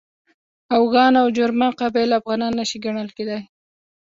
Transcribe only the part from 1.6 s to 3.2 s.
قبایل افغانان نه شي ګڼل